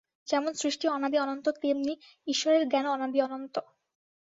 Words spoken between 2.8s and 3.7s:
অনাদি অনন্ত।